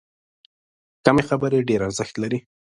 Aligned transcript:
کمې 1.05 1.23
خبرې، 1.29 1.59
ډېر 1.69 1.79
ارزښت 1.87 2.15
لري. 2.23 2.39